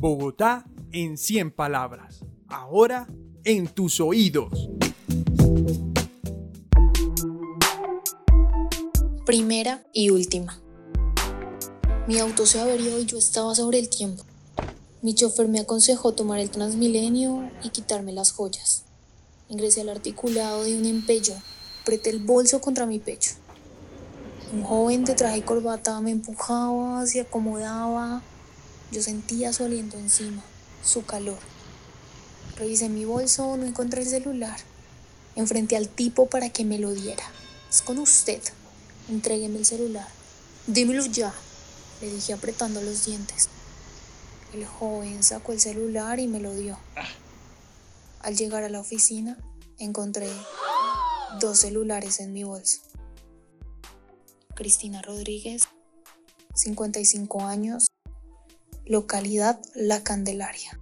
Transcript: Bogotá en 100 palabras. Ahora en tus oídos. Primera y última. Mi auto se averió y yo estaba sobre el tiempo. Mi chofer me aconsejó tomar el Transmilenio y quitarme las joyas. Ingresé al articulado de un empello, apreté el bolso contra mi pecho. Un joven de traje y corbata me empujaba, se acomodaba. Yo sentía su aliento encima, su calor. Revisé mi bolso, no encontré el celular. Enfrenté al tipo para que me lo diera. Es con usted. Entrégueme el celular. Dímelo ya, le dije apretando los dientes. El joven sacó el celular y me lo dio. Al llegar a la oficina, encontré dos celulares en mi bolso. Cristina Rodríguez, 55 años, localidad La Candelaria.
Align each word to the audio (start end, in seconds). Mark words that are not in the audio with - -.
Bogotá 0.00 0.64
en 0.92 1.18
100 1.18 1.50
palabras. 1.50 2.24
Ahora 2.48 3.06
en 3.44 3.68
tus 3.68 4.00
oídos. 4.00 4.70
Primera 9.26 9.84
y 9.92 10.08
última. 10.08 10.58
Mi 12.08 12.18
auto 12.18 12.46
se 12.46 12.58
averió 12.58 12.98
y 12.98 13.04
yo 13.04 13.18
estaba 13.18 13.54
sobre 13.54 13.78
el 13.78 13.90
tiempo. 13.90 14.24
Mi 15.02 15.14
chofer 15.14 15.48
me 15.48 15.60
aconsejó 15.60 16.12
tomar 16.12 16.40
el 16.40 16.48
Transmilenio 16.48 17.50
y 17.62 17.68
quitarme 17.68 18.14
las 18.14 18.32
joyas. 18.32 18.84
Ingresé 19.50 19.82
al 19.82 19.90
articulado 19.90 20.64
de 20.64 20.78
un 20.78 20.86
empello, 20.86 21.34
apreté 21.82 22.08
el 22.08 22.20
bolso 22.20 22.62
contra 22.62 22.86
mi 22.86 23.00
pecho. 23.00 23.32
Un 24.54 24.62
joven 24.62 25.04
de 25.04 25.14
traje 25.14 25.36
y 25.36 25.42
corbata 25.42 26.00
me 26.00 26.12
empujaba, 26.12 27.06
se 27.06 27.20
acomodaba. 27.20 28.22
Yo 28.92 29.02
sentía 29.02 29.52
su 29.52 29.64
aliento 29.64 29.98
encima, 29.98 30.42
su 30.84 31.04
calor. 31.04 31.38
Revisé 32.56 32.88
mi 32.88 33.04
bolso, 33.04 33.56
no 33.56 33.66
encontré 33.66 34.02
el 34.02 34.08
celular. 34.08 34.58
Enfrenté 35.36 35.76
al 35.76 35.88
tipo 35.88 36.26
para 36.26 36.50
que 36.50 36.64
me 36.64 36.78
lo 36.78 36.92
diera. 36.92 37.24
Es 37.68 37.82
con 37.82 37.98
usted. 37.98 38.42
Entrégueme 39.08 39.58
el 39.58 39.64
celular. 39.64 40.08
Dímelo 40.66 41.06
ya, 41.06 41.32
le 42.00 42.12
dije 42.12 42.32
apretando 42.32 42.82
los 42.82 43.06
dientes. 43.06 43.48
El 44.52 44.66
joven 44.66 45.22
sacó 45.22 45.52
el 45.52 45.60
celular 45.60 46.18
y 46.18 46.26
me 46.26 46.40
lo 46.40 46.54
dio. 46.54 46.78
Al 48.20 48.36
llegar 48.36 48.64
a 48.64 48.68
la 48.68 48.80
oficina, 48.80 49.38
encontré 49.78 50.28
dos 51.40 51.60
celulares 51.60 52.18
en 52.18 52.32
mi 52.32 52.42
bolso. 52.42 52.80
Cristina 54.54 55.00
Rodríguez, 55.00 55.62
55 56.54 57.42
años, 57.42 57.86
localidad 58.90 59.60
La 59.76 60.02
Candelaria. 60.02 60.76